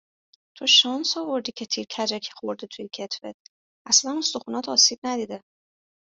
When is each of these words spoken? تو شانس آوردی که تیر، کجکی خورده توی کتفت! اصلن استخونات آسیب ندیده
تو 0.55 0.63
شانس 0.67 1.09
آوردی 1.17 1.51
که 1.51 1.65
تیر، 1.65 1.85
کجکی 1.95 2.31
خورده 2.35 2.67
توی 2.67 2.89
کتفت! 2.93 3.35
اصلن 3.87 4.17
استخونات 4.17 4.69
آسیب 4.69 4.99
ندیده 5.03 5.41